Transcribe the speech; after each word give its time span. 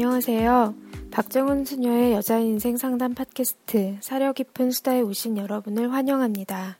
안녕하세요. 0.00 0.76
박정은 1.10 1.64
수녀의 1.64 2.12
여자 2.12 2.38
인생 2.38 2.76
상담 2.76 3.14
팟캐스트 3.14 3.96
사려 4.00 4.32
깊은 4.32 4.70
수다에 4.70 5.00
오신 5.00 5.36
여러분을 5.36 5.92
환영합니다. 5.92 6.78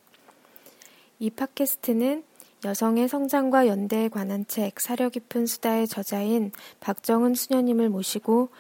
이 1.18 1.28
팟캐스트는 1.28 2.22
여성의 2.64 3.08
성장과 3.08 3.66
연대에 3.66 4.08
관한 4.08 4.46
책 4.46 4.78
사려 4.78 5.08
깊은 5.08 5.46
수다의 5.46 5.88
저자인 5.88 6.52
박정은 6.78 7.34
수녀님을 7.34 7.88
모시고 7.88 8.50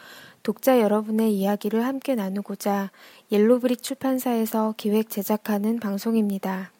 독자 0.42 0.80
여러분의 0.80 1.32
이야기를 1.34 1.86
함께 1.86 2.16
나누고자 2.16 2.90
옐로브릭 3.30 3.80
출판사에서 3.80 4.74
기획 4.76 5.08
제작하는 5.08 5.78
방송입니다. 5.78 6.72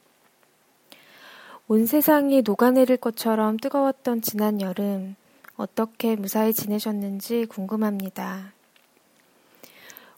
온 1.68 1.86
세상이 1.86 2.42
녹아내릴 2.42 2.96
것처럼 2.96 3.56
뜨거웠던 3.56 4.22
지난 4.22 4.60
여름, 4.60 5.14
어떻게 5.58 6.14
무사히 6.14 6.54
지내셨는지 6.54 7.44
궁금합니다. 7.46 8.52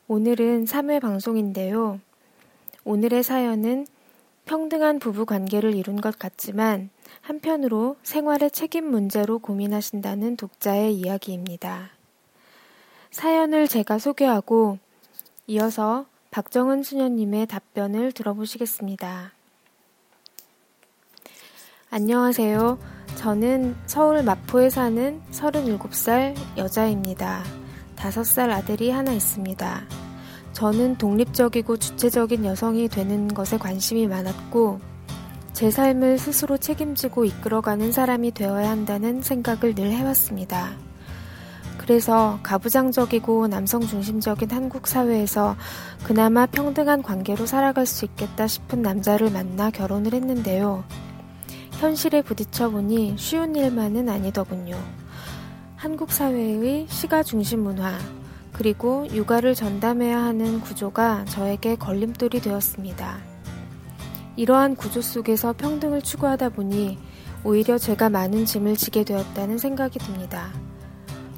오늘은 0.07 0.67
3회 0.67 1.01
방송인데요. 1.01 1.99
오늘의 2.85 3.23
사연은 3.23 3.87
평등한 4.45 4.99
부부 4.99 5.25
관계를 5.25 5.75
이룬 5.75 5.99
것 5.99 6.19
같지만 6.19 6.91
한편으로 7.23 7.97
생활의 8.03 8.51
책임 8.51 8.91
문제로 8.91 9.39
고민하신다는 9.39 10.37
독자의 10.37 10.95
이야기입니다. 10.95 11.89
사연을 13.11 13.67
제가 13.67 13.99
소개하고 13.99 14.79
이어서 15.47 16.05
박정은 16.31 16.83
수녀님의 16.83 17.47
답변을 17.47 18.13
들어보시겠습니다. 18.13 19.33
안녕하세요. 21.89 23.00
저는 23.17 23.77
서울 23.87 24.23
마포에 24.23 24.71
사는 24.71 25.21
37살 25.31 26.35
여자입니다. 26.57 27.43
5살 27.97 28.51
아들이 28.51 28.91
하나 28.91 29.13
있습니다. 29.13 29.83
저는 30.53 30.97
독립적이고 30.97 31.77
주체적인 31.77 32.45
여성이 32.45 32.89
되는 32.89 33.29
것에 33.29 33.59
관심이 33.59 34.07
많았고, 34.07 34.81
제 35.53 35.71
삶을 35.71 36.19
스스로 36.19 36.57
책임지고 36.57 37.27
이끌어가는 37.27 37.93
사람이 37.93 38.33
되어야 38.33 38.71
한다는 38.71 39.21
생각을 39.21 39.75
늘 39.75 39.91
해왔습니다. 39.91 40.73
그래서 41.77 42.39
가부장적이고 42.43 43.49
남성 43.49 43.81
중심적인 43.81 44.51
한국 44.51 44.87
사회에서 44.87 45.57
그나마 46.05 46.47
평등한 46.47 47.03
관계로 47.03 47.47
살아갈 47.47 47.85
수 47.85 48.05
있겠다 48.05 48.47
싶은 48.47 48.81
남자를 48.81 49.31
만나 49.31 49.71
결혼을 49.71 50.15
했는데요. 50.15 50.85
현실에 51.81 52.21
부딪혀 52.21 52.69
보니 52.69 53.15
쉬운 53.17 53.57
일만은 53.57 54.11
아니더군요. 54.11 54.79
한국 55.77 56.13
사회의 56.13 56.87
시가 56.91 57.23
중심 57.23 57.61
문화, 57.61 57.99
그리고 58.53 59.07
육아를 59.11 59.55
전담해야 59.55 60.19
하는 60.19 60.61
구조가 60.61 61.25
저에게 61.25 61.77
걸림돌이 61.77 62.43
되었습니다. 62.43 63.21
이러한 64.37 64.77
구조 64.77 65.01
속에서 65.01 65.55
평등을 65.55 66.03
추구하다 66.03 66.51
보니 66.51 66.99
오히려 67.45 67.79
제가 67.79 68.11
많은 68.11 68.45
짐을 68.45 68.77
지게 68.77 69.03
되었다는 69.03 69.57
생각이 69.57 69.99
듭니다. 70.01 70.51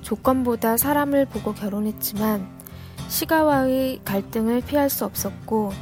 조건보다 0.00 0.76
사람을 0.76 1.26
보고 1.26 1.54
결혼했지만 1.54 2.48
시가와의 3.06 4.00
갈등을 4.04 4.62
피할 4.62 4.91
수 4.91 5.04
없었고 5.04 5.72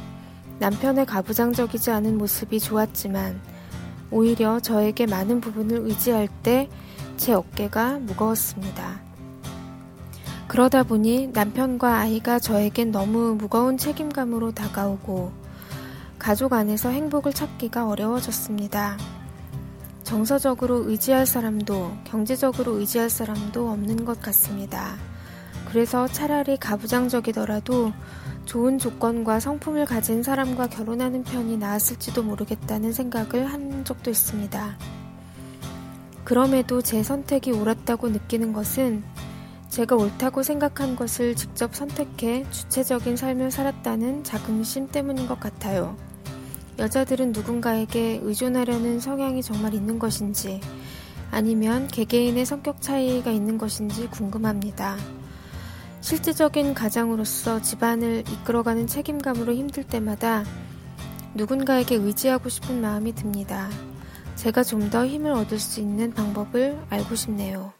남편의 0.59 1.07
가부장적이지 1.07 1.89
않은 1.89 2.19
모습이 2.19 2.59
좋았지만 2.59 3.50
오히려 4.11 4.59
저에게 4.59 5.05
많은 5.05 5.41
부분을 5.41 5.77
의지할 5.87 6.27
때 6.43 6.69
제 7.21 7.33
어깨가 7.33 7.99
무거웠습니다. 7.99 8.99
그러다 10.47 10.81
보니 10.81 11.27
남편과 11.27 11.99
아이가 11.99 12.39
저에겐 12.39 12.91
너무 12.91 13.35
무거운 13.35 13.77
책임감으로 13.77 14.53
다가오고 14.53 15.31
가족 16.17 16.53
안에서 16.53 16.89
행복을 16.89 17.31
찾기가 17.33 17.87
어려워졌습니다. 17.87 18.97
정서적으로 20.01 20.89
의지할 20.89 21.27
사람도 21.27 21.91
경제적으로 22.05 22.79
의지할 22.79 23.11
사람도 23.11 23.69
없는 23.69 24.03
것 24.03 24.19
같습니다. 24.19 24.95
그래서 25.69 26.07
차라리 26.07 26.57
가부장적이더라도 26.57 27.93
좋은 28.45 28.77
조건과 28.77 29.39
성품을 29.39 29.85
가진 29.85 30.23
사람과 30.23 30.67
결혼하는 30.67 31.23
편이 31.23 31.57
나았을지도 31.57 32.23
모르겠다는 32.23 32.91
생각을 32.91 33.45
한 33.45 33.85
적도 33.85 34.09
있습니다. 34.09 34.77
그럼에도 36.23 36.81
제 36.81 37.03
선택이 37.03 37.51
옳았다고 37.51 38.09
느끼는 38.09 38.53
것은 38.53 39.03
제가 39.69 39.95
옳다고 39.95 40.43
생각한 40.43 40.95
것을 40.95 41.35
직접 41.35 41.73
선택해 41.73 42.45
주체적인 42.51 43.15
삶을 43.15 43.51
살았다는 43.51 44.23
자긍심 44.23 44.89
때문인 44.89 45.27
것 45.27 45.39
같아요. 45.39 45.95
여자들은 46.77 47.31
누군가에게 47.31 48.19
의존하려는 48.23 48.99
성향이 48.99 49.41
정말 49.41 49.73
있는 49.73 49.97
것인지 49.97 50.59
아니면 51.31 51.87
개개인의 51.87 52.45
성격 52.45 52.81
차이가 52.81 53.31
있는 53.31 53.57
것인지 53.57 54.07
궁금합니다. 54.07 54.97
실질적인 56.01 56.73
가장으로서 56.73 57.61
집안을 57.61 58.23
이끌어가는 58.27 58.87
책임감으로 58.87 59.53
힘들 59.53 59.83
때마다 59.83 60.43
누군가에게 61.35 61.95
의지하고 61.95 62.49
싶은 62.49 62.81
마음이 62.81 63.13
듭니다. 63.15 63.69
제가 64.35 64.63
좀 64.63 64.89
더 64.89 65.05
힘을 65.05 65.31
얻을 65.31 65.59
수 65.59 65.79
있는 65.79 66.13
방법을 66.13 66.77
알고 66.89 67.15
싶네요. 67.15 67.73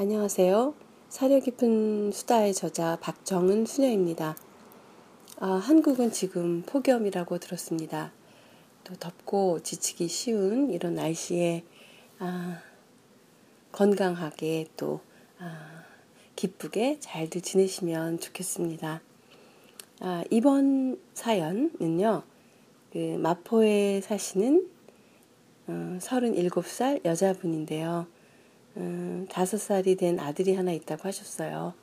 안녕하세요. 0.00 0.72
사려 1.10 1.40
깊은 1.40 2.12
수다의 2.12 2.54
저자 2.54 2.96
박정은 3.02 3.66
수녀입니다. 3.66 4.34
아, 5.38 5.46
한국은 5.46 6.10
지금 6.10 6.62
폭염이라고 6.62 7.36
들었습니다. 7.36 8.10
또 8.82 8.94
덥고 8.94 9.60
지치기 9.62 10.08
쉬운 10.08 10.70
이런 10.70 10.94
날씨에 10.94 11.64
아, 12.18 12.62
건강하게 13.72 14.68
또 14.78 15.00
아, 15.38 15.84
기쁘게 16.34 17.00
잘들 17.00 17.42
지내시면 17.42 18.20
좋겠습니다. 18.20 19.02
아, 20.00 20.24
이번 20.30 20.98
사연은요, 21.12 22.22
그 22.90 22.98
마포에 23.18 24.00
사시는 24.00 24.66
어, 25.66 25.98
37살 26.00 27.04
여자분인데요. 27.04 28.06
음, 28.76 29.26
다섯 29.30 29.58
살이 29.58 29.96
된 29.96 30.18
아들이 30.20 30.54
하나 30.54 30.72
있다고 30.72 31.08
하셨어요. 31.08 31.74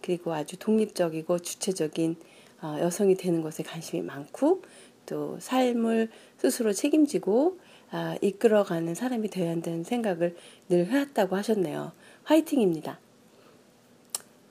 그리고 0.00 0.32
아주 0.32 0.56
독립적이고 0.58 1.40
주체적인 1.40 2.16
어, 2.62 2.76
여성이 2.80 3.14
되는 3.14 3.42
것에 3.42 3.62
관심이 3.62 4.02
많고 4.02 4.62
또 5.06 5.38
삶을 5.40 6.10
스스로 6.38 6.72
책임지고 6.72 7.58
아, 7.90 8.16
이끌어가는 8.20 8.94
사람이 8.94 9.28
되어야 9.28 9.50
한다는 9.50 9.82
생각을 9.82 10.36
늘 10.68 10.86
해왔다고 10.86 11.36
하셨네요. 11.36 11.92
화이팅입니다. 12.24 12.98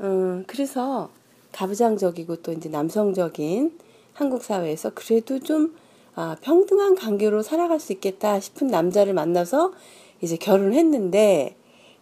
음, 0.02 0.44
그래서 0.48 1.10
가부장적이고 1.52 2.38
또 2.38 2.52
이제 2.52 2.70
남성적인 2.70 3.78
한국 4.14 4.44
사회에서 4.44 4.92
그래도 4.94 5.40
좀 5.40 5.76
아, 6.16 6.36
평등한 6.42 6.96
관계로 6.96 7.42
살아갈 7.42 7.80
수 7.80 7.94
있겠다 7.94 8.40
싶은 8.40 8.68
남자를 8.68 9.14
만나서 9.14 9.74
이제 10.22 10.36
결혼했는데 10.36 11.56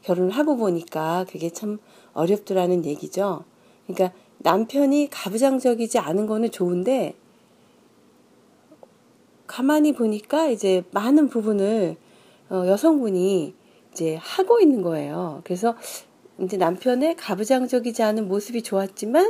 결혼을 0.07 0.31
하고 0.31 0.55
보니까 0.55 1.25
그게 1.29 1.49
참 1.49 1.79
어렵더라는 2.13 2.85
얘기죠. 2.85 3.43
그러니까 3.85 4.17
남편이 4.37 5.09
가부장적이지 5.11 5.99
않은 5.99 6.27
거는 6.27 6.49
좋은데 6.51 7.15
가만히 9.47 9.91
보니까 9.93 10.47
이제 10.47 10.83
많은 10.91 11.27
부분을 11.27 11.97
어, 12.49 12.63
여성분이 12.67 13.53
이제 13.91 14.15
하고 14.15 14.61
있는 14.61 14.81
거예요. 14.81 15.41
그래서 15.43 15.75
이제 16.39 16.55
남편의 16.55 17.17
가부장적이지 17.17 18.01
않은 18.03 18.29
모습이 18.29 18.63
좋았지만 18.63 19.29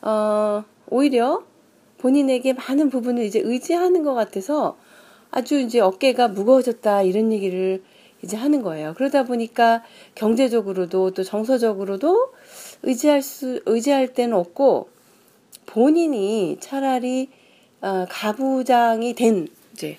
어, 0.00 0.64
오히려 0.88 1.44
본인에게 1.98 2.54
많은 2.54 2.88
부분을 2.88 3.24
이제 3.24 3.40
의지하는 3.44 4.02
것 4.02 4.14
같아서 4.14 4.78
아주 5.30 5.60
이제 5.60 5.78
어깨가 5.78 6.28
무거워졌다 6.28 7.02
이런 7.02 7.32
얘기를 7.32 7.82
이제 8.22 8.36
하는 8.36 8.62
거예요. 8.62 8.94
그러다 8.94 9.24
보니까 9.24 9.82
경제적으로도 10.14 11.12
또 11.12 11.22
정서적으로도 11.22 12.32
의지할 12.82 13.22
수 13.22 13.62
의지할 13.66 14.14
때는 14.14 14.36
없고 14.36 14.90
본인이 15.66 16.58
차라리 16.60 17.30
어, 17.80 18.06
가부장이 18.08 19.14
된 19.14 19.48
이제 19.72 19.96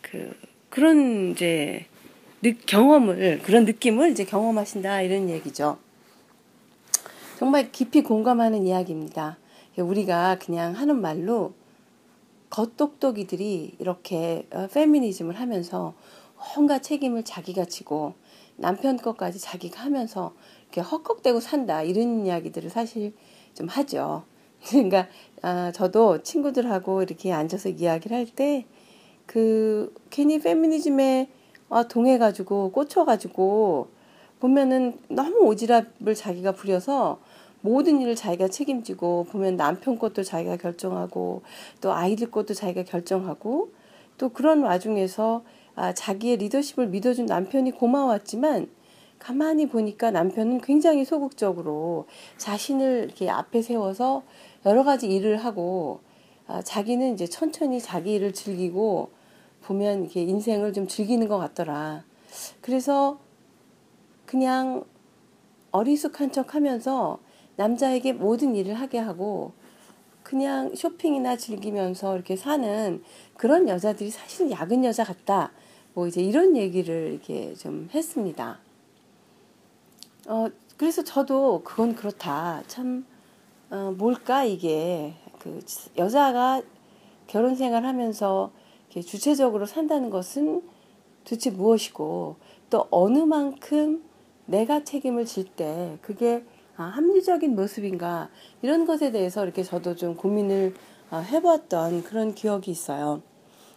그 0.00 0.34
그런 0.70 1.32
이제 1.32 1.86
느, 2.42 2.54
경험을 2.66 3.40
그런 3.42 3.64
느낌을 3.64 4.10
이제 4.10 4.24
경험하신다 4.24 5.02
이런 5.02 5.28
얘기죠. 5.28 5.78
정말 7.38 7.70
깊이 7.72 8.02
공감하는 8.02 8.66
이야기입니다. 8.66 9.36
우리가 9.76 10.38
그냥 10.38 10.72
하는 10.72 11.00
말로 11.00 11.52
겉똑똑이들이 12.50 13.74
이렇게 13.80 14.46
어, 14.52 14.68
페미니즘을 14.72 15.34
하면서 15.40 15.94
온갖 16.56 16.82
책임을 16.82 17.24
자기가 17.24 17.64
지고 17.66 18.14
남편 18.56 18.96
것까지 18.96 19.40
자기가 19.40 19.82
하면서 19.82 20.34
이렇게 20.62 20.80
헉헉대고 20.82 21.40
산다 21.40 21.82
이런 21.82 22.26
이야기들을 22.26 22.70
사실 22.70 23.14
좀 23.54 23.68
하죠. 23.68 24.24
그러니까 24.68 25.08
아, 25.42 25.72
저도 25.72 26.22
친구들하고 26.22 27.02
이렇게 27.02 27.32
앉아서 27.32 27.68
이야기를 27.70 28.16
할 28.16 28.26
때 28.34 28.64
그 29.26 29.92
괜히 30.10 30.38
페미니즘에 30.38 31.28
아, 31.70 31.84
동해가지고 31.84 32.72
꽂혀가지고 32.72 33.88
보면은 34.40 34.98
너무 35.08 35.48
오지랖을 35.50 36.14
자기가 36.14 36.52
부려서 36.52 37.20
모든 37.62 38.00
일을 38.02 38.14
자기가 38.14 38.48
책임지고 38.48 39.26
보면 39.30 39.56
남편 39.56 39.98
것도 39.98 40.22
자기가 40.22 40.58
결정하고 40.58 41.42
또 41.80 41.92
아이들 41.92 42.30
것도 42.30 42.52
자기가 42.52 42.82
결정하고 42.84 43.72
또 44.18 44.28
그런 44.28 44.62
와중에서 44.62 45.42
아, 45.76 45.92
자기의 45.92 46.36
리더십을 46.38 46.88
믿어준 46.88 47.26
남편이 47.26 47.72
고마웠지만 47.72 48.68
가만히 49.18 49.66
보니까 49.68 50.10
남편은 50.10 50.60
굉장히 50.60 51.04
소극적으로 51.04 52.06
자신을 52.36 53.04
이렇게 53.06 53.30
앞에 53.30 53.62
세워서 53.62 54.22
여러 54.66 54.84
가지 54.84 55.08
일을 55.08 55.38
하고 55.38 56.00
아, 56.46 56.62
자기는 56.62 57.14
이제 57.14 57.26
천천히 57.26 57.80
자기 57.80 58.14
일을 58.14 58.32
즐기고 58.34 59.10
보면 59.62 60.04
이게 60.04 60.22
인생을 60.22 60.72
좀 60.72 60.86
즐기는 60.86 61.26
것 61.26 61.38
같더라. 61.38 62.04
그래서 62.60 63.18
그냥 64.26 64.84
어리숙한 65.70 66.32
척 66.32 66.54
하면서 66.54 67.18
남자에게 67.56 68.12
모든 68.12 68.54
일을 68.54 68.74
하게 68.74 68.98
하고 68.98 69.52
그냥 70.22 70.74
쇼핑이나 70.74 71.36
즐기면서 71.36 72.14
이렇게 72.14 72.36
사는 72.36 73.02
그런 73.36 73.68
여자들이 73.68 74.10
사실 74.10 74.50
야근 74.50 74.84
여자 74.84 75.04
같다. 75.04 75.52
뭐 75.94 76.06
이제 76.06 76.22
이런 76.22 76.56
얘기를 76.56 77.12
이렇게 77.12 77.54
좀 77.54 77.88
했습니다. 77.94 78.58
어, 80.26 80.48
그래서 80.76 81.02
저도 81.04 81.62
그건 81.64 81.94
그렇다. 81.94 82.62
참, 82.66 83.06
어, 83.70 83.94
뭘까, 83.96 84.44
이게. 84.44 85.14
그, 85.38 85.60
여자가 85.96 86.62
결혼 87.26 87.54
생활 87.54 87.84
하면서 87.84 88.50
주체적으로 88.90 89.66
산다는 89.66 90.10
것은 90.10 90.62
도대체 91.24 91.50
무엇이고, 91.50 92.36
또 92.70 92.86
어느 92.90 93.18
만큼 93.18 94.02
내가 94.46 94.84
책임을 94.84 95.24
질 95.26 95.44
때 95.56 95.98
그게 96.02 96.44
아, 96.76 96.84
합리적인 96.84 97.54
모습인가 97.54 98.28
이런 98.62 98.84
것에 98.84 99.12
대해서 99.12 99.44
이렇게 99.44 99.62
저도 99.62 99.94
좀 99.94 100.16
고민을 100.16 100.74
아, 101.10 101.18
해보았던 101.18 102.02
그런 102.04 102.34
기억이 102.34 102.70
있어요. 102.70 103.22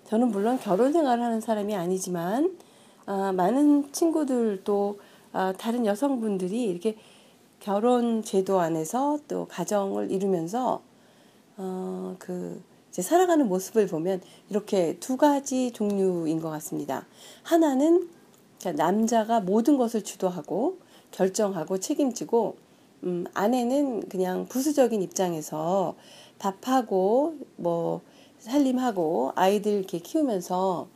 저는 0.07 0.29
물론 0.29 0.57
결혼 0.57 0.93
생활을 0.93 1.21
하는 1.21 1.41
사람이 1.41 1.75
아니지만 1.75 2.57
아, 3.05 3.33
많은 3.33 3.91
친구들도 3.91 4.99
아, 5.33 5.53
다른 5.57 5.85
여성분들이 5.85 6.63
이렇게 6.63 6.95
결혼 7.59 8.23
제도 8.23 8.61
안에서 8.61 9.19
또 9.27 9.47
가정을 9.47 10.09
이루면서 10.09 10.81
어, 11.57 12.15
그 12.19 12.61
이제 12.89 13.01
살아가는 13.01 13.45
모습을 13.49 13.87
보면 13.87 14.21
이렇게 14.49 14.97
두 14.99 15.17
가지 15.17 15.71
종류인 15.71 16.39
것 16.39 16.49
같습니다. 16.51 17.05
하나는 17.43 18.09
남자가 18.75 19.41
모든 19.41 19.77
것을 19.77 20.03
주도하고 20.03 20.77
결정하고 21.11 21.79
책임지고 21.79 22.55
음, 23.03 23.25
아내는 23.33 24.07
그냥 24.07 24.45
부수적인 24.47 25.01
입장에서 25.01 25.95
밥하고 26.39 27.35
뭐 27.57 28.01
살림하고 28.47 29.33
아이들 29.35 29.73
이렇게 29.73 29.99
키우면서 29.99 30.87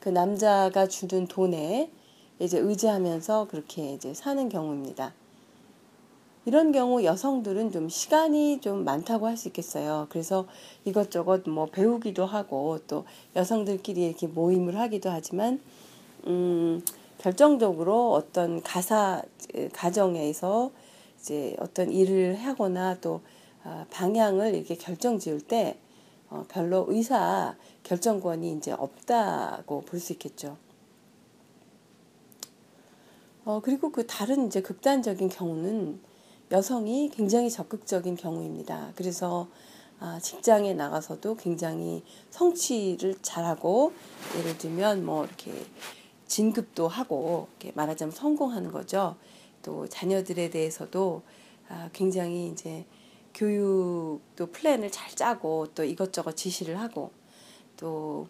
그 0.00 0.08
남자가 0.08 0.86
주는 0.88 1.26
돈에 1.26 1.90
이제 2.38 2.58
의지하면서 2.58 3.48
그렇게 3.50 3.92
이제 3.92 4.14
사는 4.14 4.48
경우입니다. 4.48 5.12
이런 6.46 6.72
경우 6.72 7.02
여성들은 7.02 7.72
좀 7.72 7.88
시간이 7.88 8.60
좀 8.60 8.84
많다고 8.84 9.26
할 9.26 9.36
수 9.36 9.48
있겠어요. 9.48 10.06
그래서 10.10 10.46
이것저것 10.84 11.48
뭐 11.48 11.66
배우기도 11.66 12.26
하고 12.26 12.78
또 12.86 13.04
여성들끼리 13.36 14.06
이렇게 14.06 14.26
모임을 14.26 14.78
하기도 14.78 15.10
하지만 15.10 15.60
음 16.26 16.82
결정적으로 17.18 18.12
어떤 18.12 18.62
가사 18.62 19.22
가정에서 19.72 20.70
이제 21.18 21.56
어떤 21.60 21.90
일을 21.90 22.36
하거나 22.36 22.96
또 23.00 23.20
아, 23.62 23.86
방향을 23.90 24.54
이렇게 24.54 24.74
결정 24.74 25.18
지을 25.18 25.40
때 25.40 25.78
어, 26.30 26.44
별로 26.48 26.86
의사 26.88 27.56
결정권이 27.82 28.52
이제 28.52 28.72
없다고 28.72 29.82
볼 29.82 30.00
수 30.00 30.12
있겠죠. 30.12 30.56
어, 33.44 33.60
그리고 33.62 33.92
그 33.92 34.06
다른 34.06 34.46
이제 34.46 34.62
극단적인 34.62 35.28
경우는 35.28 36.00
여성이 36.50 37.10
굉장히 37.10 37.50
적극적인 37.50 38.16
경우입니다. 38.16 38.92
그래서 38.96 39.48
아, 40.00 40.18
직장에 40.20 40.74
나가서도 40.74 41.36
굉장히 41.36 42.02
성취를 42.30 43.16
잘하고 43.22 43.92
예를 44.38 44.58
들면 44.58 45.04
뭐 45.04 45.24
이렇게 45.24 45.52
진급도 46.26 46.88
하고 46.88 47.48
이렇게 47.60 47.72
말하자면 47.76 48.12
성공하는 48.12 48.72
거죠. 48.72 49.16
또 49.62 49.86
자녀들에 49.88 50.50
대해서도 50.50 51.22
아, 51.68 51.88
굉장히 51.92 52.48
이제 52.48 52.84
교육도 53.34 54.46
플랜을 54.52 54.90
잘 54.90 55.10
짜고 55.10 55.68
또 55.74 55.84
이것저것 55.84 56.36
지시를 56.36 56.80
하고 56.80 57.10
또 57.76 58.28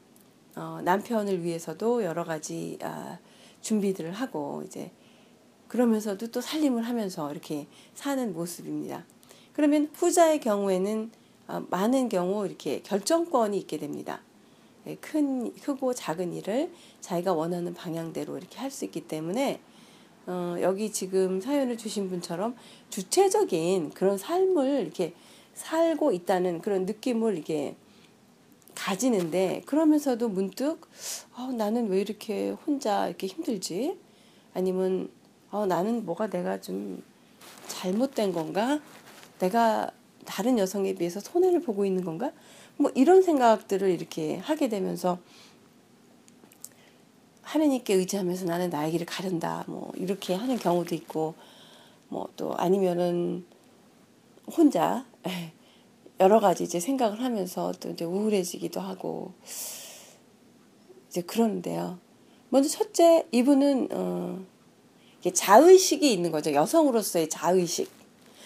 어, 0.57 0.81
남편을 0.83 1.43
위해서도 1.43 2.05
여러 2.05 2.25
가지 2.25 2.79
아, 2.83 3.19
준비들을 3.61 4.13
하고 4.13 4.63
이제 4.65 4.91
그러면서도 5.69 6.29
또 6.29 6.41
살림을 6.41 6.85
하면서 6.85 7.31
이렇게 7.31 7.67
사는 7.95 8.33
모습입니다. 8.33 9.05
그러면 9.53 9.91
후자의 9.95 10.41
경우에는 10.41 11.11
어, 11.49 11.67
많은 11.71 12.09
경우 12.09 12.47
이렇게 12.47 12.81
결정권이 12.83 13.59
있게 13.59 13.79
됩니다. 13.79 14.23
예, 14.87 14.97
큰 14.97 15.53
크고 15.55 15.95
작은 15.95 16.33
일을 16.33 16.73
자기가 17.01 17.33
원하는 17.33 17.75
방향대로 17.75 18.37
이렇게 18.37 18.59
할 18.59 18.71
수 18.71 18.85
있기 18.85 19.03
때문에 19.03 19.61
어, 20.27 20.57
여기 20.61 20.91
지금 20.91 21.41
사연을 21.41 21.77
주신 21.77 22.09
분처럼 22.09 22.57
주체적인 22.91 23.91
그런 23.91 24.17
삶을 24.17 24.81
이렇게 24.83 25.15
살고 25.55 26.13
있다는 26.13 26.61
그런 26.61 26.87
느낌을 26.87 27.39
이게 27.39 27.77
가지는데 28.75 29.63
그러면서도 29.67 30.29
문득 30.29 30.81
어, 31.37 31.53
나는 31.53 31.89
왜 31.89 32.01
이렇게 32.01 32.51
혼자 32.51 33.07
이렇게 33.07 33.27
힘들지? 33.27 33.99
아니면 34.53 35.11
어, 35.51 35.67
나는 35.67 36.05
뭐가 36.05 36.29
내가 36.29 36.61
좀 36.61 37.03
잘못된 37.69 38.33
건가? 38.33 38.81
내가 39.39 39.91
다른 40.25 40.59
여성에 40.59 40.95
비해서 40.95 41.21
손해를 41.21 41.61
보고 41.61 41.85
있는 41.85 42.05
건가? 42.05 42.33
뭐 42.77 42.91
이런 42.95 43.23
생각들을 43.23 43.89
이렇게 43.91 44.39
하게 44.39 44.69
되면서 44.69 45.19
하느님께 47.45 47.95
의지하면서 47.95 48.47
나는 48.47 48.71
나의 48.71 48.93
길을 48.93 49.07
가른다. 49.07 49.65
뭐 49.67 49.93
이렇게 49.97 50.35
하는 50.35 50.57
경우도 50.59 50.95
있고 50.95 51.35
뭐 52.09 52.29
또 52.37 52.55
아니면은 52.55 53.45
혼자 54.47 55.05
여러 56.21 56.39
가지 56.41 56.65
이제 56.65 56.79
생각을 56.79 57.23
하면서 57.23 57.73
또 57.81 57.91
이제 57.91 58.05
우울해지기도 58.05 58.81
하고 58.81 59.33
이제 61.09 61.23
그러는데요. 61.23 61.99
먼저 62.51 62.69
첫째 62.69 63.27
이분은 63.33 63.89
어 63.93 64.45
자의식이 65.33 66.13
있는 66.13 66.31
거죠. 66.31 66.53
여성으로서의 66.53 67.29
자의식. 67.29 67.91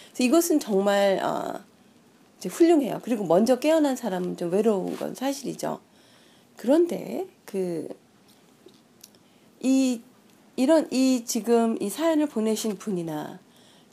그래서 0.07 0.23
이것은 0.23 0.59
정말 0.59 1.19
어 1.23 1.59
이제 2.37 2.49
훌륭해요. 2.49 3.01
그리고 3.03 3.25
먼저 3.25 3.59
깨어난 3.59 3.95
사람은 3.95 4.37
좀 4.37 4.51
외로운 4.51 4.95
건 4.95 5.13
사실이죠. 5.13 5.79
그런데 6.55 7.27
그 7.45 7.87
이 9.61 10.01
이런 10.55 10.87
이 10.91 11.23
지금 11.25 11.77
이 11.81 11.89
사연을 11.89 12.27
보내신 12.27 12.77
분이나 12.77 13.39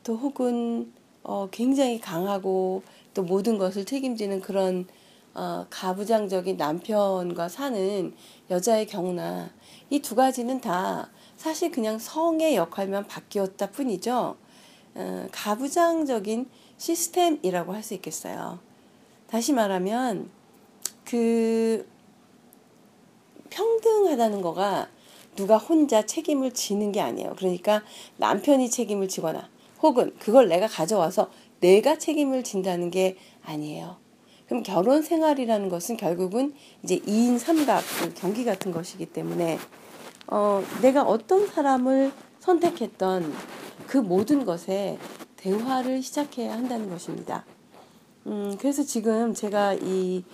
또 0.05 0.17
혹은 0.17 0.93
어 1.23 1.49
굉장히 1.51 2.01
강하고 2.01 2.83
또 3.15 3.23
모든 3.23 3.59
것을 3.59 3.85
책임지는 3.85 4.41
그런 4.41 4.87
어 5.35 5.67
가부장적인 5.71 6.57
남편과 6.57 7.49
사는 7.49 8.15
여자의 8.51 8.87
경우나 8.87 9.51
이 9.91 10.01
두 10.01 10.15
가지는 10.15 10.61
다 10.61 11.11
사실 11.37 11.71
그냥 11.71 11.99
성의 11.99 12.57
역할만 12.57 13.07
바뀌었다 13.07 13.71
뿐이죠. 13.71 14.37
어, 14.95 15.29
가부장적인 15.31 16.49
시스템이라고 16.79 17.73
할 17.75 17.83
수 17.83 17.95
있겠어요. 17.95 18.59
다시 19.29 19.53
말하면 19.53 20.31
그 21.05 21.87
평등하다는 23.51 24.43
거가 24.43 24.89
누가 25.37 25.57
혼자 25.59 26.05
책임을 26.05 26.53
지는 26.53 26.93
게 26.93 27.01
아니에요. 27.01 27.35
그러니까 27.37 27.83
남편이 28.17 28.71
책임을 28.71 29.09
지거나 29.09 29.49
혹은 29.83 30.13
그걸 30.19 30.49
내가 30.49 30.67
가져와서 30.67 31.31
내가 31.61 31.99
책임을 31.99 32.43
진다는 32.43 32.91
게 32.91 33.17
아니에요. 33.45 33.97
그럼 34.47 34.63
결혼 34.63 35.03
생활이라는 35.03 35.69
것은 35.69 35.97
결국은 35.97 36.55
이제 36.83 36.99
2인 36.99 37.39
삼각 37.39 37.83
그 38.01 38.15
경기 38.15 38.45
같은 38.45 38.73
것이기 38.73 39.07
때문에 39.07 39.59
어, 40.29 40.63
내가 40.83 41.03
어떤 41.03 41.47
사람을 41.47 42.13
선택했던 42.41 43.33
그 43.87 43.99
모든 43.99 44.45
것에 44.45 44.99
대화를 45.37 46.03
시작해야 46.03 46.53
한다는 46.53 46.91
것입니다. 46.91 47.45
음, 48.27 48.57
그래서 48.59 48.83
지금 48.83 49.35
제가 49.35 49.75
이 49.75 50.25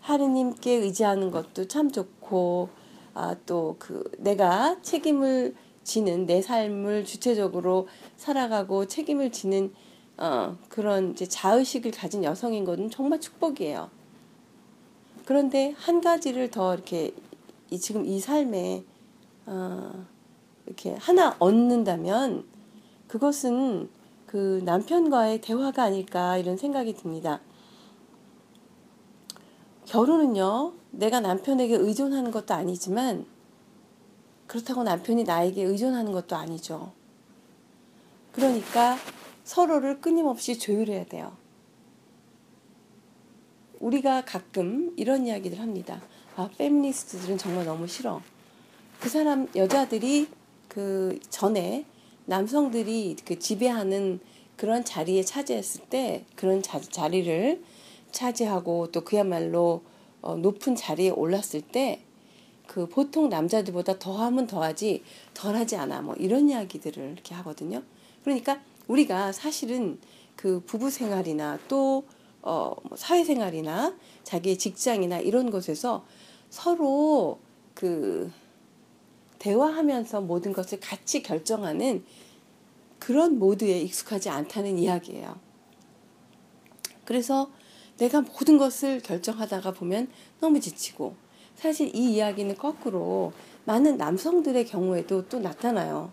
하느님께 0.00 0.72
의지하는 0.72 1.30
것도 1.30 1.68
참 1.68 1.90
좋고, 1.90 2.68
아, 3.14 3.36
또 3.46 3.76
그 3.78 4.10
내가 4.18 4.80
책임을 4.82 5.54
지는 5.84 6.26
내 6.26 6.40
삶을 6.40 7.04
주체적으로 7.04 7.88
살아가고 8.16 8.86
책임을 8.86 9.32
지는 9.32 9.72
어, 10.16 10.56
그런 10.68 11.12
이제 11.12 11.26
자의식을 11.26 11.90
가진 11.90 12.22
여성인 12.22 12.64
것은 12.64 12.90
정말 12.90 13.20
축복이에요. 13.20 13.90
그런데 15.24 15.74
한 15.76 16.00
가지를 16.00 16.50
더 16.50 16.74
이렇게 16.74 17.12
이, 17.70 17.78
지금 17.78 18.04
이 18.04 18.20
삶에 18.20 18.84
어, 19.46 20.06
이렇게 20.66 20.94
하나 20.98 21.34
얻는다면 21.38 22.44
그것은 23.08 23.88
그 24.26 24.62
남편과의 24.64 25.40
대화가 25.40 25.82
아닐까 25.82 26.36
이런 26.38 26.56
생각이 26.56 26.94
듭니다. 26.94 27.40
결혼은요, 29.86 30.72
내가 30.90 31.20
남편에게 31.20 31.74
의존하는 31.76 32.30
것도 32.30 32.54
아니지만 32.54 33.26
그렇다고 34.46 34.82
남편이 34.82 35.24
나에게 35.24 35.62
의존하는 35.62 36.12
것도 36.12 36.36
아니죠. 36.36 36.92
그러니까 38.32 38.96
서로를 39.44 40.00
끊임없이 40.00 40.58
조율해야 40.58 41.06
돼요. 41.06 41.36
우리가 43.80 44.24
가끔 44.24 44.92
이런 44.96 45.26
이야기를 45.26 45.58
합니다. 45.58 46.00
아, 46.36 46.48
페미니스트들은 46.56 47.36
정말 47.38 47.64
너무 47.64 47.86
싫어. 47.86 48.22
그 49.00 49.08
사람, 49.08 49.48
여자들이 49.56 50.28
그 50.68 51.18
전에 51.28 51.84
남성들이 52.26 53.16
그 53.24 53.38
지배하는 53.38 54.20
그런 54.56 54.84
자리에 54.84 55.22
차지했을 55.24 55.82
때 55.90 56.24
그런 56.36 56.62
자, 56.62 56.80
자리를 56.80 57.62
차지하고 58.12 58.92
또 58.92 59.02
그야말로 59.02 59.82
어, 60.20 60.36
높은 60.36 60.76
자리에 60.76 61.10
올랐을 61.10 61.62
때 61.62 62.04
그 62.72 62.88
보통 62.88 63.28
남자들보다 63.28 63.98
더하면 63.98 64.46
더하지 64.46 65.02
덜하지 65.34 65.76
않아 65.76 66.00
뭐 66.00 66.14
이런 66.14 66.48
이야기들을 66.48 67.12
이렇게 67.12 67.34
하거든요. 67.34 67.82
그러니까 68.24 68.62
우리가 68.88 69.32
사실은 69.32 69.98
그 70.36 70.62
부부 70.64 70.90
생활이나 70.90 71.58
또 71.68 72.04
어, 72.40 72.74
뭐 72.84 72.96
사회 72.96 73.24
생활이나 73.24 73.94
자기의 74.24 74.56
직장이나 74.56 75.20
이런 75.20 75.50
곳에서 75.50 76.06
서로 76.48 77.40
그 77.74 78.32
대화하면서 79.38 80.22
모든 80.22 80.54
것을 80.54 80.80
같이 80.80 81.22
결정하는 81.22 82.04
그런 82.98 83.38
모드에 83.38 83.80
익숙하지 83.80 84.30
않다는 84.30 84.78
이야기예요. 84.78 85.38
그래서 87.04 87.50
내가 88.02 88.20
모든 88.20 88.58
것을 88.58 89.00
결정하다가 89.00 89.70
보면 89.74 90.08
너무 90.40 90.58
지치고 90.58 91.14
사실 91.54 91.94
이 91.94 92.14
이야기는 92.14 92.56
거꾸로 92.56 93.32
많은 93.64 93.96
남성들의 93.96 94.66
경우에도 94.66 95.28
또 95.28 95.38
나타나요. 95.38 96.10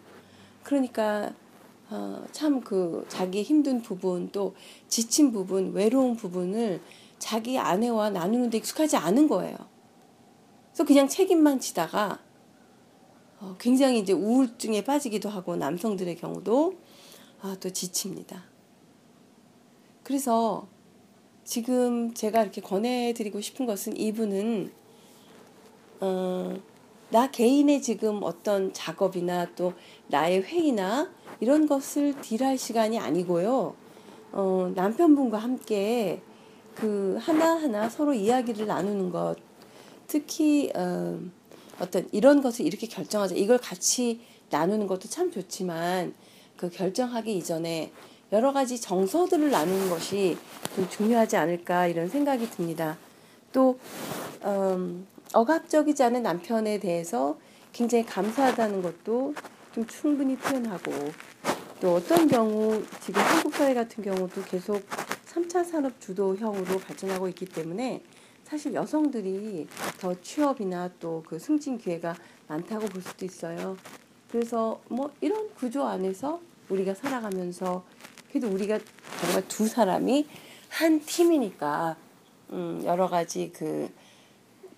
그러니까 0.61 1.33
어, 1.89 2.23
참 2.31 2.61
그 2.61 3.03
자기 3.09 3.41
힘든 3.41 3.81
부분 3.81 4.29
또 4.31 4.53
지친 4.87 5.31
부분 5.31 5.73
외로운 5.73 6.15
부분을 6.15 6.79
자기 7.17 7.57
아내와 7.57 8.11
나누는데 8.11 8.59
익숙하지 8.59 8.95
않은 8.95 9.27
거예요. 9.27 9.57
그래서 10.69 10.85
그냥 10.85 11.07
책임만 11.07 11.59
지다가 11.59 12.19
어, 13.39 13.55
굉장히 13.57 13.97
이제 13.97 14.13
우울증에 14.13 14.83
빠지기도 14.83 15.27
하고 15.27 15.55
남성들의 15.55 16.17
경우도 16.17 16.75
아, 17.41 17.57
또 17.59 17.71
지칩니다. 17.71 18.43
그래서 20.03 20.67
지금 21.49 22.13
제가 22.13 22.43
이렇게 22.43 22.61
권해드리고 22.61 23.41
싶은 23.41 23.65
것은 23.65 23.97
이분은 23.97 24.71
어, 25.99 26.55
나 27.09 27.31
개인의 27.31 27.81
지금 27.81 28.19
어떤 28.21 28.71
작업이나 28.71 29.47
또 29.55 29.73
나의 30.09 30.43
회의나 30.43 31.09
이런 31.39 31.65
것을 31.65 32.21
딜할 32.21 32.59
시간이 32.59 32.99
아니고요. 32.99 33.73
어, 34.31 34.71
남편분과 34.75 35.39
함께 35.39 36.21
그 36.75 37.17
하나하나 37.19 37.89
서로 37.89 38.13
이야기를 38.13 38.67
나누는 38.67 39.09
것, 39.09 39.35
특히 40.05 40.71
어, 40.75 41.19
어떤 41.79 42.07
이런 42.11 42.43
것을 42.43 42.67
이렇게 42.67 42.85
결정하자. 42.85 43.33
이걸 43.33 43.57
같이 43.57 44.21
나누는 44.51 44.85
것도 44.85 45.09
참 45.09 45.31
좋지만 45.31 46.13
그 46.57 46.69
결정하기 46.69 47.35
이전에 47.37 47.91
여러 48.31 48.53
가지 48.53 48.79
정서들을 48.79 49.49
나누는 49.49 49.89
것이 49.89 50.37
좀 50.75 50.87
중요하지 50.89 51.37
않을까 51.37 51.87
이런 51.87 52.07
생각이 52.07 52.49
듭니다. 52.49 52.97
또 53.51 53.79
음, 54.43 55.07
억압적이지 55.33 56.03
않은 56.03 56.23
남편에 56.23 56.79
대해서 56.79 57.37
굉장히 57.73 58.05
감사하다는 58.05 58.81
것도 58.81 59.33
좀 59.73 59.85
충분히 59.87 60.35
표현하고 60.37 60.91
또 61.79 61.95
어떤 61.95 62.27
경우 62.27 62.83
지금 62.99 63.21
한국 63.21 63.53
사회 63.55 63.73
같은 63.73 64.03
경우도 64.03 64.43
계속 64.43 64.81
3차 65.27 65.63
산업 65.65 65.99
주도형으로 66.01 66.79
발전하고 66.79 67.27
있기 67.29 67.45
때문에 67.45 68.01
사실 68.43 68.73
여성들이 68.73 69.67
더 69.99 70.19
취업이나 70.21 70.89
또 70.99 71.23
그 71.25 71.37
승진 71.39 71.77
기회가 71.77 72.15
많다고 72.47 72.87
볼 72.87 73.01
수도 73.01 73.25
있어요. 73.25 73.77
그래서 74.31 74.81
뭐 74.89 75.11
이런 75.21 75.49
구조 75.55 75.83
안에서 75.85 76.39
우리가 76.69 76.93
살아가면서 76.95 77.83
그래도 78.29 78.47
우리가 78.49 78.79
정말 79.21 79.47
두 79.47 79.67
사람이 79.67 80.27
한 80.69 80.99
팀이니까 80.99 81.95
음 82.51 82.81
여러 82.85 83.07
가지 83.07 83.51
그 83.53 83.89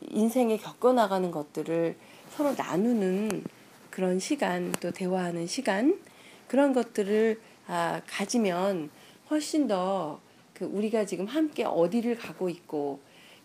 인생에 0.10 0.58
겪어나가는 0.58 1.30
것들을 1.32 1.96
서로 2.32 2.54
나누는 2.54 3.44
그런 3.90 4.20
시간 4.20 4.72
또 4.80 4.92
대화하는 4.92 5.48
시간 5.48 6.00
그런 6.48 6.74
것들을 6.74 7.40
아, 7.68 8.02
가지면 8.08 8.90
훨씬 9.30 9.68
더 9.68 10.20
그 10.62 10.68
우리가 10.68 11.06
지금 11.06 11.26
함께 11.26 11.64
어디를 11.64 12.16
가고 12.16 12.48
있고 12.48 13.00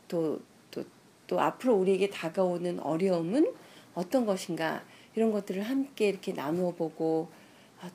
또, 0.07 0.39
또, 0.71 0.85
또 1.27 1.41
앞으로 1.41 1.75
우리에게 1.77 2.11
다가오는 2.11 2.79
어려움은 2.81 3.55
어떤 3.95 4.27
것인가 4.27 4.85
이런 5.15 5.33
것들을 5.33 5.63
함께 5.63 6.11
이렇게 6.11 6.35
나누어 6.35 6.73
보고 6.73 7.29
아, 7.31 7.46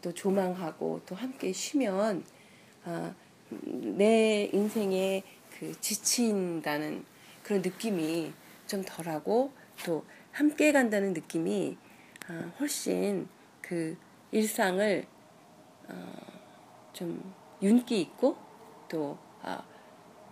또 0.02 0.14
조망하고 0.14 1.02
또 1.06 1.16
함께 1.16 1.52
쉬면 1.52 2.24
아, 2.86 3.14
내 3.50 4.50
인생에 4.54 5.24
그 5.58 5.80
지친다는 5.82 7.04
그런 7.44 7.62
느낌이 7.62 8.32
좀 8.68 8.84
덜하고 8.84 9.52
또 9.86 10.06
함께 10.32 10.72
간다는 10.72 11.14
느낌이 11.14 11.78
아, 12.28 12.52
훨씬 12.60 13.28
그 13.62 13.98
일상을 14.32 15.06
어, 15.90 16.14
좀 16.94 17.34
윤기 17.62 18.00
있고 18.02 18.38
또 18.88 19.18
아, 19.42 19.64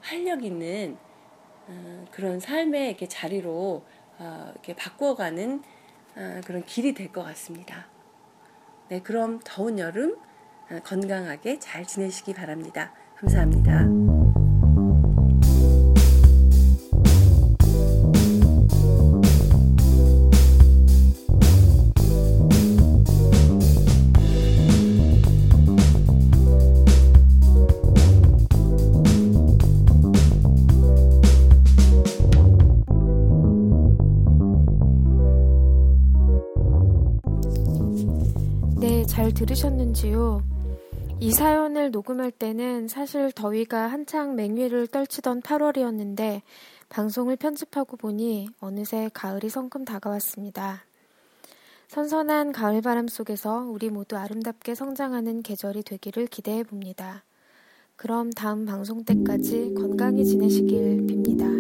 활력 0.01 0.43
있는 0.43 0.97
어, 1.67 2.05
그런 2.11 2.39
삶의 2.39 2.89
이렇게 2.89 3.07
자리로 3.07 3.83
어, 4.19 4.51
이렇게 4.53 4.75
바꿔가는 4.75 5.63
어, 6.15 6.41
그런 6.45 6.65
길이 6.65 6.93
될 6.93 7.11
것 7.11 7.23
같습니다. 7.23 7.87
네, 8.89 9.01
그럼 9.01 9.39
더운 9.43 9.79
여름 9.79 10.17
어, 10.71 10.79
건강하게 10.83 11.59
잘 11.59 11.85
지내시기 11.85 12.33
바랍니다. 12.33 12.91
감사합니다. 13.15 14.18
들으셨는지요? 39.49 40.43
이 41.19 41.31
사연을 41.31 41.91
녹음할 41.91 42.31
때는 42.31 42.87
사실 42.87 43.31
더위가 43.31 43.87
한창 43.87 44.35
맹위를 44.35 44.87
떨치던 44.87 45.41
8월이었는데 45.41 46.41
방송을 46.89 47.35
편집하고 47.35 47.97
보니 47.97 48.49
어느새 48.59 49.09
가을이 49.13 49.49
성큼 49.49 49.85
다가왔습니다. 49.85 50.83
선선한 51.87 52.51
가을 52.51 52.81
바람 52.81 53.07
속에서 53.07 53.65
우리 53.67 53.89
모두 53.89 54.17
아름답게 54.17 54.75
성장하는 54.75 55.41
계절이 55.41 55.83
되기를 55.83 56.27
기대해 56.27 56.63
봅니다. 56.63 57.23
그럼 57.95 58.31
다음 58.31 58.65
방송 58.65 59.03
때까지 59.03 59.73
건강히 59.75 60.25
지내시길 60.25 61.07
빕니다. 61.07 61.58